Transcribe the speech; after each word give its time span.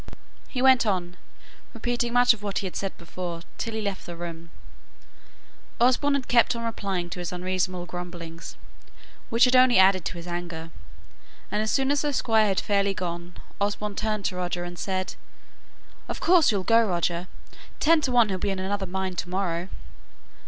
He 0.47 0.63
went 0.63 0.87
on 0.87 1.15
repeating 1.75 2.11
much 2.11 2.33
of 2.33 2.41
what 2.41 2.57
he 2.57 2.65
had 2.65 2.75
said 2.75 2.97
before, 2.97 3.41
till 3.59 3.75
he 3.75 3.81
left 3.83 4.07
the 4.07 4.15
room. 4.15 4.49
Osborne 5.79 6.15
had 6.15 6.27
kept 6.27 6.55
on 6.55 6.63
replying 6.63 7.07
to 7.11 7.19
his 7.19 7.31
unreasonable 7.31 7.85
grumblings, 7.85 8.55
which 9.29 9.43
had 9.45 9.55
only 9.55 9.77
added 9.77 10.03
to 10.05 10.17
his 10.17 10.25
anger; 10.25 10.71
and 11.51 11.61
as 11.61 11.69
soon 11.69 11.91
as 11.91 12.01
the 12.01 12.13
Squire 12.13 12.49
was 12.49 12.61
fairly 12.61 12.95
gone, 12.95 13.35
Osborne 13.59 13.93
turned 13.95 14.25
to 14.25 14.35
Roger, 14.37 14.63
and 14.63 14.79
said, 14.79 15.13
"Of 16.07 16.19
course 16.19 16.51
you'll 16.51 16.63
go, 16.63 16.83
Roger? 16.83 17.27
ten 17.79 18.01
to 18.01 18.11
one 18.11 18.29
he'll 18.29 18.39
be 18.39 18.49
in 18.49 18.57
another 18.57 18.87
mind 18.87 19.19
to 19.19 19.29
morrow." 19.29 19.69